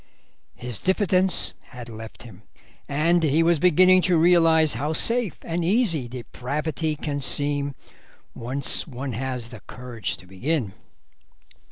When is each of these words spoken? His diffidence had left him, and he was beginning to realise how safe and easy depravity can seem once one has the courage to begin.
His 0.55 0.79
diffidence 0.79 1.53
had 1.59 1.87
left 1.87 2.23
him, 2.23 2.41
and 2.89 3.21
he 3.21 3.43
was 3.43 3.59
beginning 3.59 4.01
to 4.09 4.17
realise 4.17 4.73
how 4.73 4.93
safe 4.93 5.37
and 5.43 5.63
easy 5.63 6.07
depravity 6.07 6.95
can 6.95 7.19
seem 7.21 7.75
once 8.33 8.87
one 8.87 9.13
has 9.13 9.51
the 9.51 9.59
courage 9.67 10.17
to 10.17 10.25
begin. 10.25 10.73